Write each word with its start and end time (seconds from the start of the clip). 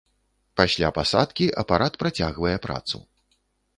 Пасля 0.61 0.89
пасадкі 0.95 1.51
апарат 1.65 1.99
працягвае 2.05 2.55
працу. 2.67 2.97